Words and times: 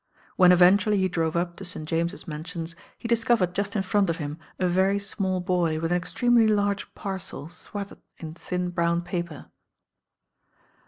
When 0.35 0.51
eventually 0.51 0.97
he 0.97 1.07
drove 1.07 1.35
up 1.35 1.55
to 1.57 1.63
St. 1.63 1.87
James's 1.87 2.27
Man 2.27 2.43
sions, 2.43 2.73
he 2.97 3.07
discovered 3.07 3.53
just 3.53 3.75
in 3.75 3.83
front 3.83 4.09
of 4.09 4.17
him 4.17 4.39
a 4.57 4.67
very 4.67 4.97
smaU 4.97 5.45
boy 5.45 5.79
with 5.79 5.91
an 5.91 5.97
extremely 5.99 6.47
large 6.47 6.91
parcel 6.95 7.49
swathed 7.49 7.97
in 8.17 8.33
thin 8.33 8.71
brown 8.71 9.03
paper. 9.03 9.45